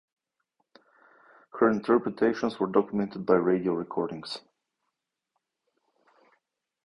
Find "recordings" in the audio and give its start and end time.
3.73-4.39